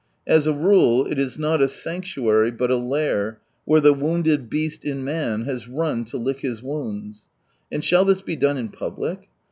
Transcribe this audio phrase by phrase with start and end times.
[0.25, 4.83] As a rule it is not a sanctuary but a lair where the wounded beast
[4.83, 7.27] in man has run to lick his wounds.
[7.71, 9.29] And shall this be done in public